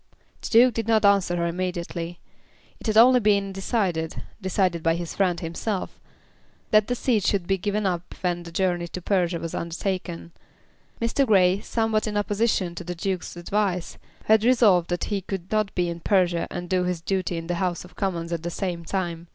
[0.41, 2.19] The Duke did not answer her immediately.
[2.79, 5.99] It had only just been decided, decided by his friend himself,
[6.71, 10.31] that the seat should be given up when the journey to Persia was undertaken.
[10.99, 11.23] Mr.
[11.27, 15.87] Grey, somewhat in opposition to the Duke's advice, had resolved that he could not be
[15.87, 19.27] in Persia and do his duty in the House of Commons at the same time.